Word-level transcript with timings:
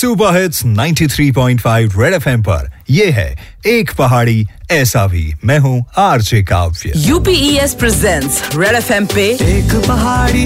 Super 0.00 0.42
hits 0.42 0.64
93.5 0.64 1.98
red 1.98 2.14
FM 2.14 2.42
पर। 2.42 2.70
ये 2.90 3.10
है 3.10 3.38
एक 3.66 3.94
पहाड़ी 3.94 4.46
ऐसा 4.70 5.06
भी। 5.06 5.34
मैं 5.44 5.58
हूँ 5.58 5.86
आरजे 5.98 6.42
काव्य। 6.42 6.92
यूपीएस 6.96 7.74
प्रेजेंट्स 7.74 8.42
रेड 8.56 8.76
एफएम 8.76 9.06
पे। 9.06 9.28
एक 9.30 9.84
पहाड़ी 9.88 10.44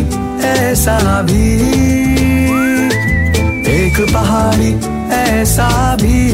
ऐसा 0.49 1.23
भी। 1.23 1.55
एक 3.67 4.13
पहाड़ी 4.15 4.75
ऐसा 5.15 5.97
भी। 5.97 6.29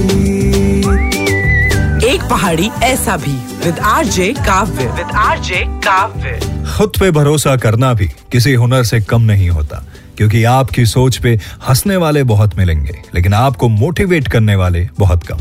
एक 2.14 2.22
पहाड़ी 2.30 2.70
ऐसा 2.82 3.16
भी। 3.16 3.66
With 3.66 3.78
RJ 3.78 4.32
Kavya. 4.32 4.86
With 4.86 5.06
RJ 5.14 5.64
Kavya. 5.68 6.40
खुद 6.78 6.92
पे 7.00 7.10
भरोसा 7.10 7.56
करना 7.56 7.94
भी 7.94 8.06
किसी 8.06 8.54
हुनर 8.54 8.84
से 8.84 9.00
कम 9.00 9.22
नहीं 9.22 9.50
होता। 9.50 9.86
क्योंकि 10.20 10.42
आपकी 10.44 10.84
सोच 10.86 11.16
पे 11.16 11.30
हंसने 11.68 11.96
वाले 11.96 12.22
बहुत 12.22 12.56
मिलेंगे, 12.58 12.94
लेकिन 13.14 13.34
आपको 13.34 13.68
मोटिवेट 13.68 14.26
करने 14.28 14.54
वाले 14.54 14.86
बहुत 14.98 15.22
कम। 15.22 15.38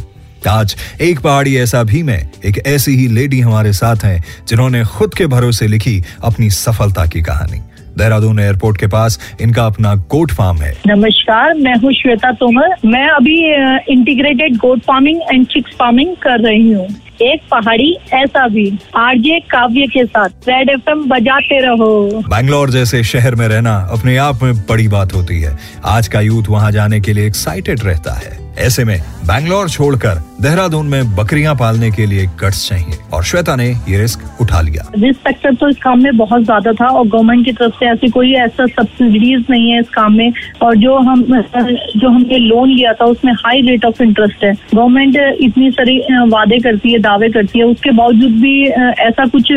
आज 0.49 0.75
एक 1.01 1.19
पहाड़ी 1.19 1.55
ऐसा 1.57 1.81
भी 1.83 2.03
में 2.03 2.29
एक 2.45 2.61
ऐसी 2.67 2.91
ही 2.91 3.07
लेडी 3.07 3.39
हमारे 3.39 3.73
साथ 3.73 4.03
हैं, 4.03 4.23
जिन्होंने 4.47 4.83
खुद 4.83 5.13
के 5.13 5.27
भरोसे 5.27 5.67
लिखी 5.67 6.01
अपनी 6.23 6.49
सफलता 6.49 7.05
की 7.05 7.21
कहानी। 7.21 7.59
देहरादून 7.97 8.39
एयरपोर्ट 8.39 8.77
के 8.77 8.87
पास 8.87 9.19
इनका 9.41 9.65
अपना 9.65 9.93
गोट 10.11 10.31
फार्म 10.31 10.57
है। 10.57 10.71
नमस्कार, 10.87 11.53
मैं 11.53 11.75
हूँ 11.75 11.93
श्वेता 11.93 12.31
तोमर। 12.31 12.75
मैं 12.85 13.07
अभी 13.09 13.37
integrated 13.93 14.57
goat 14.57 14.79
farming 14.79 15.21
and 15.33 15.45
chicks 15.47 15.75
farming 15.79 16.15
कर 16.15 16.39
रही 16.39 16.71
हूँ। 16.71 16.87
एक 17.21 17.41
पहाड़ी, 17.51 17.97
ऐसा 18.13 18.47
भी। 18.47 18.79
आरजे 18.95 19.39
काव्य 19.39 19.87
के 19.87 20.05
साथ, 20.05 20.29
रेड 20.29 20.69
एफएम 20.69 21.09
बजाते 21.09 21.59
रहो। 21.59 22.23
बैंगलोर 22.29 22.69
जैसे 22.69 23.03
शहर 23.03 23.35
में 23.35 23.47
रहना 23.47 23.89
अपने 23.91 24.17
आप 24.17 24.43
में 24.43 24.57
बड़ी 24.57 24.87
बात 24.87 25.13
होती 25.13 25.41
है। 25.41 25.57
आज 25.85 26.07
का 26.07 26.21
यूथ 26.21 26.43
वहाँ 26.49 26.71
जाने 26.71 26.99
के 26.99 27.13
लिए 27.13 27.27
एक्साइटेड 27.27 27.79
रहता 27.83 28.13
है। 28.13 28.48
ऐसे 28.59 28.83
में 28.83 28.97
बैंगलोर 29.27 29.69
छोड़कर 29.69 30.21
देहरादून 30.41 30.85
में 30.85 31.15
बकरियाँ 31.15 31.53
पालने 31.55 31.89
के 31.91 32.05
लिए 32.05 32.25
गट्स 32.39 32.67
चाहिए 32.69 32.97
और 33.13 33.23
श्वेता 33.23 33.55
ने 33.55 33.67
ये 33.89 33.97
रिस्क 33.97 34.41
उठा 34.41 34.61
लिया। 34.61 34.83
रिस्क 34.95 35.19
फैक्टर 35.19 35.55
तो 35.55 35.69
इस 35.69 35.77
काम 35.77 36.03
में 36.03 36.17
बहुत 36.17 36.43
ज़्यादा 36.43 36.71
था 36.73 36.87
और 36.87 37.07
गवर्नमेंट 37.07 37.45
की 37.45 37.51
तरफ़ 37.51 37.73
से 37.73 37.85
ऐसी 37.85 38.09
कोई 38.09 38.33
ऐसा 38.35 38.65
सब्सिडीज 38.67 39.45
नहीं 39.49 39.69
है 39.71 39.79
इस 39.79 39.89
काम 39.89 40.13
में 40.13 40.31
और 40.61 40.75
जो 40.77 40.95
हम, 40.99 41.23
जो 41.23 42.09
हमने 42.09 42.37
लोन 42.37 42.69
लिया 42.69 42.93
था, 42.93 43.05
उसमें 43.05 43.33
हाई 43.35 43.61
रेट 43.61 43.85
ऑफ़ 43.85 44.03
इंटरेस्ट 44.03 44.43
है। 44.43 44.53
गवर्नमेंट 44.75 45.17
इतनी 45.41 45.71
सारी 45.71 45.99
वादे 46.27 46.59
करती 46.59 46.93
है, 46.93 46.99
दावे 46.99 47.29
करती 47.29 47.59
है, 47.59 47.65
उसके 47.65 47.91
बावजूद 47.91 48.39
भी 48.41 48.63
ऐसा 48.67 49.25
कुछ 49.25 49.51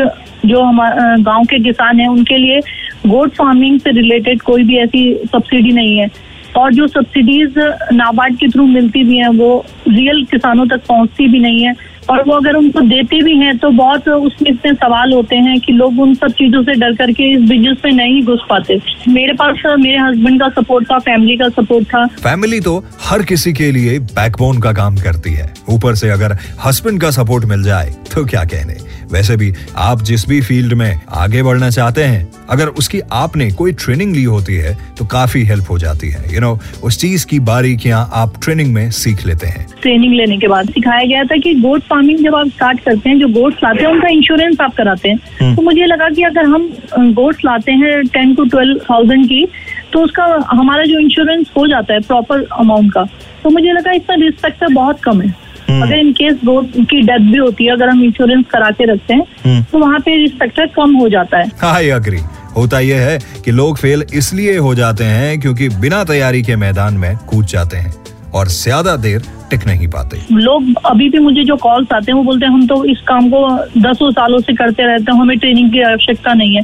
जो 0.47 0.62
हमारे 0.62 1.23
गाँव 1.23 1.45
के 1.45 1.58
किसान 1.64 2.00
है, 2.00 2.08
उनके 2.08 2.36
लिए 2.36 2.61
गोट 3.06 3.33
फ़ार्मिंग 3.34 3.78
से 3.80 3.91
रिलेटेड 3.92 4.42
कोई 4.42 4.64
भी 4.64 4.77
ऐसी 4.78 5.14
सब्सिडी 5.33 5.73
नहीं 5.73 5.97
है। 5.98 6.11
और 6.56 6.75
जो 6.75 6.86
सब्सिडीज 6.89 7.55
नाबार्ड 7.92 8.36
के 8.36 8.48
थ्रू 8.48 8.67
मिलती 8.67 9.05
भी 9.05 9.17
हैं, 9.17 9.28
वो 9.28 9.64
रियल 9.89 10.25
किसानों 10.31 10.67
तक 10.67 10.86
पहुँचती 10.89 11.28
भी 11.28 11.39
नहीं 11.39 11.62
है। 11.62 11.75
और 12.11 12.22
वो 12.27 12.33
अगर 12.34 12.56
उनको 12.56 12.81
देते 12.81 13.20
भी 13.22 13.36
हैं 13.36 13.56
तो 13.58 13.70
बहुत 13.70 14.08
उसमें 14.08 14.50
इतने 14.50 14.73
सवाल 14.75 15.12
होते 15.12 15.36
हैं 15.36 15.58
कि 15.61 15.73
लोग 15.73 16.00
उन 16.00 16.14
सब 16.14 16.33
चीज़ों 16.39 16.62
से 16.62 16.73
डर 16.73 16.95
करके 16.95 17.30
इस 17.33 17.48
बिज़नेस 17.48 17.77
में 17.84 17.92
नहीं 17.92 18.23
घुस 18.23 18.41
पाते। 18.50 18.78
मेरे 19.08 19.33
पास 19.33 19.62
मेरे 19.78 19.98
हस्बैंड 19.98 20.41
का 20.41 20.48
सपोर्ट 20.61 20.91
था 20.91 20.98
फैमिली 21.00 21.36
का 21.36 21.48
सपोर्ट 21.61 21.86
था। 21.86 22.05
फैमिली 22.19 22.61
तो 22.61 22.77
हर 23.00 23.23
किसी 23.23 23.53
के 23.53 23.70
लिए 23.73 23.98
बैकबोन 23.98 24.61
का 24.61 24.73
काम 24.73 24.97
करती 24.97 25.34
है। 25.34 25.53
ऊपर 25.70 25.95
से 25.95 26.11
अगर 26.11 26.36
हस्बैंड 26.64 27.00
का 27.00 27.11
सपोर्ट 27.12 27.45
मिल 27.45 27.62
जाए 27.62 27.95
तो 28.14 28.25
क्या 28.25 28.45
कहने? 28.45 28.77
वैसे 29.12 29.36
भी 29.36 29.52
आप 29.77 30.02
जिस 30.02 30.28
भी 30.28 30.41
फ़ील्ड 30.41 30.72
में 30.72 31.00
आगे 31.08 31.42
बढ़ना 31.42 31.70
चाहते 31.70 32.05
हैं 32.05 32.30
अगर 32.50 32.68
उसकी 32.68 33.00
आपने 33.12 33.50
कोई 33.50 33.72
ट्रेनिंग 33.72 34.14
ली 34.16 34.24
होती 34.24 34.55
है 34.55 34.77
तो 34.98 35.05
काफ़ी 35.05 35.42
हेल्प 35.44 35.70
हो 35.70 35.78
जाती 35.78 36.10
है 36.10 36.22
यू 36.22 36.30
you 36.30 36.41
नो 36.41 36.55
know, 36.55 36.82
उस 36.84 37.00
चीज़ 37.00 37.27
की 37.27 37.38
बारीकियाँ 37.40 38.08
आप 38.12 38.34
ट्रेनिंग 38.44 38.74
में 38.74 38.90
सीख 38.90 39.27
लेते 39.27 39.46
हैं 39.46 39.66
ट्रेनिंग 39.83 40.14
लेने 40.14 40.36
के 40.38 40.48
बाद 40.48 40.68
सिखाया 40.68 41.05
गया 41.05 41.24
था 41.24 41.36
कि 41.36 41.55
गोट 41.55 41.83
फ़ार्मिंग 41.83 42.24
जब 42.24 42.34
आप 42.34 42.46
स्टार्ट 42.46 42.80
करते 42.80 43.10
हैं 43.10 43.18
जो 43.18 43.28
गोट्स 43.28 43.56
लाते 43.64 43.83
हैं 43.83 43.90
उनका 43.90 44.08
इंश्योरेंस 44.08 44.60
आप 44.60 44.74
कराते 44.74 45.08
हैं 45.08 45.18
हम्म। 45.40 45.56
तो 45.56 45.62
मुझे 45.62 45.86
लगा 45.86 46.08
कि 46.08 46.22
अगर 46.22 46.45
हम 46.45 46.68
गोट्स 47.12 47.45
लाते 47.45 47.72
हैं 47.72 48.06
टेन 48.06 48.34
टू 48.34 48.45
ट्वेल्व 48.45 48.78
थाउज़ेंड 48.90 49.27
की 49.27 49.46
तो 49.92 50.02
उसका 50.02 50.24
हमारा 50.51 50.84
जो 50.84 50.98
इंश्योरेंस 50.98 51.51
हो 51.56 51.67
जाता 51.67 51.95
है 51.95 52.01
प्रॉपर 52.01 52.46
अमाउंट 52.58 52.92
का 52.92 53.05
तो 53.42 53.51
मुझे 53.51 53.72
लगा 53.72 53.92
इसका 53.92 54.14
रिस्क 54.14 54.64
बहुत 54.72 55.01
कम 55.01 55.20
है। 55.20 55.42
अगर 55.80 55.96
इन 55.96 56.12
केस 56.12 56.38
गोट 56.44 56.70
की 56.90 57.00
डेथ 57.02 57.30
भी 57.30 57.38
होती 57.38 57.64
है 57.64 57.72
अगर 57.72 57.88
हम 57.88 58.02
इंश्योरेंस 58.05 58.44
करा 58.50 58.70
के 58.70 58.92
रखते 58.92 59.14
हैं 59.14 59.24
हम्म। 59.44 59.62
तो 59.62 59.78
वहाँ 59.78 60.00
पे 60.00 60.16
रिस्क 60.16 60.72
कम 60.77 60.94
हो 60.96 61.08
जाता 61.08 61.38
है। 61.38 61.50
आई 61.64 61.88
अग्री 61.90 62.20
होता 62.56 62.80
यह 62.80 63.00
है 63.00 63.18
कि 63.44 63.50
लोग 63.50 63.78
फेल 63.78 64.05
इसलिए 64.14 64.56
हो 64.58 64.74
जाते 64.74 65.05
हैं 65.06 65.38
क्योंकि 65.40 65.68
बिना 65.80 66.02
तैयारी 66.05 66.42
के 66.42 66.56
मैदान 66.56 66.94
में 66.94 67.16
कूद 67.28 67.46
जाते 67.46 67.77
हैं 67.77 67.92
और 68.34 68.48
ज़्यादा 68.48 68.96
देर 68.96 69.22
टिक 69.50 69.66
नहीं 69.66 69.88
पाते। 69.88 70.18
लोग 70.33 70.66
अभी 70.86 71.08
भी 71.08 71.18
मुझे 71.18 71.42
जो 71.44 71.56
कॉल्स 71.62 71.92
आते 71.92 72.12
हैं 72.12 72.16
वो 72.18 72.24
बोलते 72.24 72.46
हैं 72.46 72.52
हम 72.52 72.66
तो 72.66 72.84
इस 72.92 73.00
काम 73.08 73.28
को 73.30 73.40
दसों 73.80 74.10
सालों 74.10 74.39
से 74.40 74.52
करते 74.54 74.86
रहते 74.86 75.12
हैं 75.12 75.20
हमें 75.20 75.39
ट्रेनिंग 75.39 75.70
की 75.72 75.83
आवश्यकता 75.83 76.34
नहीं 76.34 76.54
है। 76.56 76.62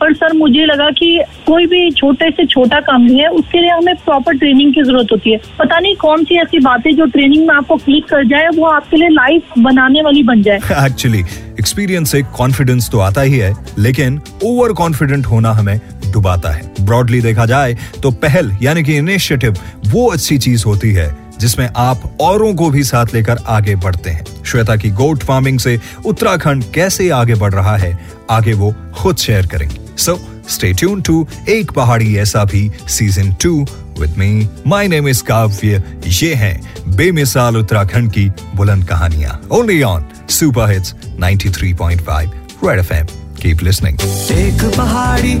पर 0.00 0.12
सर 0.14 0.32
मुझे 0.36 0.64
लगा 0.66 0.90
कि 0.90 1.20
कोई 1.46 1.66
भी 1.66 1.90
छोटे 1.90 2.30
से 2.30 2.46
छोटा 2.46 2.80
काम 2.80 3.06
भी 3.08 3.18
है, 3.18 3.28
उसके 3.28 3.60
लिए 3.60 3.70
हमें 3.70 3.94
प्रॉपर 3.96 4.38
ट्रेनिंग 4.38 4.74
की 4.74 4.82
ज़रूरत 4.82 5.12
होती 5.12 5.32
है। 5.32 5.38
पता 5.58 5.78
नहीं 5.78 5.94
कौन 5.96 6.24
सी 6.24 6.38
ऐसी 6.40 6.58
बातें 6.58 6.94
जो 6.96 7.06
ट्रेनिंग 7.06 7.46
में 7.46 7.54
आपको 7.54 7.76
क्लिक 7.76 8.04
कर 8.04 8.26
जाए, 8.26 8.48
वो 8.48 8.66
आपके 8.66 8.96
लिए 8.96 9.08
लाइफ 9.08 9.58
बनाने 9.58 10.02
वाली 10.02 10.22
बन 10.22 10.42
जाए। 10.42 10.56
एक्चुअली 10.86 11.20
एक्सपीरियंस 11.60 12.12
से 12.12 12.22
कॉन्फिडेंस 12.36 12.90
तो 12.90 12.98
आता 12.98 13.20
ही 13.20 13.38
है, 13.38 13.52
लेकिन 13.78 14.20
ओवर 14.44 14.72
कॉन्फिडेंट 14.72 15.26
होना 15.26 15.52
हमें 15.52 15.78
डुबाता 16.12 16.50
है। 16.50 16.62
ब्रॉडली 16.80 17.20
देखा 17.20 17.46
जाए 17.46 17.76
तो 18.02 18.10
पहल 18.22 18.56
यानी 18.62 18.82
कि 18.82 18.96
इनिशिएटिव 18.96 19.56
वो 19.86 20.06
अच्छी 20.06 20.38
चीज़ 20.38 20.64
होती 20.66 20.92
है, 20.92 21.14
जिसमें 21.40 21.68
आप 21.76 22.02
औरों 22.20 22.54
को 22.54 22.70
भी 22.70 22.82
साथ 22.84 23.14
लेकर 23.14 23.38
आगे 23.48 23.74
बढ़ते 23.76 24.10
हैं। 24.10 24.24
श्वेता 24.44 24.76
की 24.76 24.90
गोट 24.90 25.22
फ़ार्मिंग 25.22 25.58
से 25.58 25.78
उत्तराखंड 26.06 26.64
कैसे 26.74 27.08
आगे 27.10 27.34
बढ़ 27.34 27.52
रहा 27.52 27.76
है, 27.76 27.98
आगे 28.30 28.52
वो 28.52 28.74
खुद 28.94 29.16
शेयर 29.16 29.46
करेंगे। 29.46 29.83
सो 29.97 30.19
स्टे 30.49 30.71
ट्यून 30.73 31.01
टू 31.07 31.25
एक 31.49 31.71
पहाड़ी 31.71 32.15
ऐसा 32.17 32.43
भी 32.51 32.69
season 32.97 33.31
two 33.43 33.53
with 33.99 34.17
me 34.17 34.47
my 34.67 34.87
name 34.87 35.07
is 35.09 35.21
Kavya 35.29 35.83
ये 36.21 36.33
है 36.35 36.53
बेमिसाल 36.95 37.57
उत्तराखंड 37.57 38.11
की 38.13 38.29
बुलंद 38.55 38.87
कहानियां 38.89 39.33
only 39.57 39.81
on 39.83 40.05
super 40.29 40.71
hits 40.71 40.93
93.5 41.21 42.65
red 42.65 42.79
FM 42.79 43.07
keep 43.41 43.63
listening 43.63 43.99
एक 44.37 44.63
पहाड़ी 44.77 45.33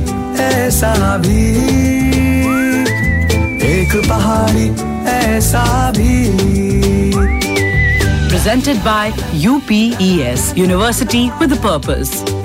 ऐसा 0.43 1.17
भी 1.25 1.45
एक 3.71 3.95
पहाड़ी 4.09 4.69
ऐसा 5.15 5.65
भी 5.97 6.17
presented 8.31 8.77
by 8.83 9.11
UPES 9.33 10.43
University 10.55 11.29
with 11.39 11.51
a 11.51 11.57
Purpose. 11.63 12.42